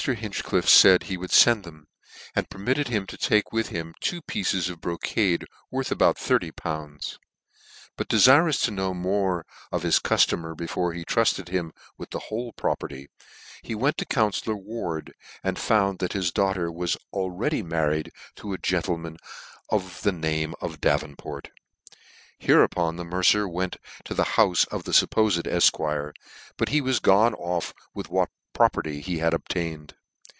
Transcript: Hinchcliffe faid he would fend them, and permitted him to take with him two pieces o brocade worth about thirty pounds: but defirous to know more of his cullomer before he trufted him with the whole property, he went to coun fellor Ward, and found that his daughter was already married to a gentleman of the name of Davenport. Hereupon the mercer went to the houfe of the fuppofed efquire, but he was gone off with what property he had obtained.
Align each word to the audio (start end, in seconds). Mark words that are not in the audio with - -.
Hinchcliffe 0.03 0.65
faid 0.67 1.03
he 1.03 1.15
would 1.15 1.29
fend 1.29 1.63
them, 1.63 1.87
and 2.35 2.49
permitted 2.49 2.87
him 2.87 3.05
to 3.05 3.17
take 3.19 3.51
with 3.51 3.67
him 3.67 3.93
two 4.01 4.23
pieces 4.23 4.67
o 4.67 4.75
brocade 4.75 5.45
worth 5.69 5.91
about 5.91 6.17
thirty 6.17 6.49
pounds: 6.49 7.19
but 7.97 8.07
defirous 8.07 8.59
to 8.63 8.71
know 8.71 8.95
more 8.95 9.45
of 9.71 9.83
his 9.83 9.99
cullomer 9.99 10.57
before 10.57 10.93
he 10.93 11.05
trufted 11.05 11.49
him 11.49 11.71
with 11.99 12.09
the 12.09 12.17
whole 12.17 12.51
property, 12.51 13.09
he 13.61 13.75
went 13.75 13.95
to 13.99 14.05
coun 14.07 14.31
fellor 14.31 14.55
Ward, 14.57 15.13
and 15.43 15.59
found 15.59 15.99
that 15.99 16.13
his 16.13 16.31
daughter 16.31 16.71
was 16.71 16.97
already 17.13 17.61
married 17.61 18.11
to 18.37 18.53
a 18.53 18.57
gentleman 18.57 19.17
of 19.69 20.01
the 20.01 20.11
name 20.11 20.55
of 20.59 20.81
Davenport. 20.81 21.51
Hereupon 22.39 22.95
the 22.95 23.05
mercer 23.05 23.47
went 23.47 23.77
to 24.05 24.15
the 24.15 24.23
houfe 24.33 24.67
of 24.69 24.85
the 24.85 24.93
fuppofed 24.93 25.43
efquire, 25.43 26.11
but 26.57 26.69
he 26.69 26.81
was 26.81 26.99
gone 26.99 27.35
off 27.35 27.75
with 27.93 28.09
what 28.09 28.29
property 28.53 28.99
he 28.99 29.19
had 29.19 29.33
obtained. 29.33 29.95